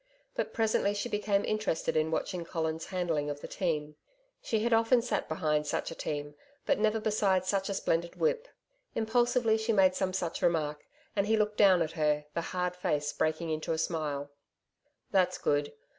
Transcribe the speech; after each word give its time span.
But 0.35 0.51
presently 0.51 0.95
she 0.95 1.09
became 1.09 1.45
interested 1.45 1.95
in 1.95 2.09
watching 2.09 2.43
Colin's 2.43 2.87
handling 2.87 3.29
of 3.29 3.41
the 3.41 3.47
team. 3.47 3.97
She 4.41 4.61
had 4.61 4.73
often 4.73 5.03
sat 5.03 5.29
behind 5.29 5.67
such 5.67 5.91
a 5.91 5.95
team, 5.95 6.33
but 6.65 6.79
never 6.79 6.99
beside 6.99 7.45
such 7.45 7.69
a 7.69 7.75
splendid 7.75 8.15
whip. 8.15 8.47
Impulsively 8.95 9.59
she 9.59 9.71
made 9.73 9.93
some 9.93 10.11
such 10.11 10.41
remark, 10.41 10.87
and 11.15 11.27
he 11.27 11.37
looked 11.37 11.57
down 11.57 11.83
at 11.83 11.91
her, 11.91 12.25
the 12.33 12.41
hard 12.49 12.75
face 12.75 13.13
breaking 13.13 13.51
into 13.51 13.73
a 13.73 13.77
smile. 13.77 14.31
'That's 15.11 15.37
good.... 15.37 15.71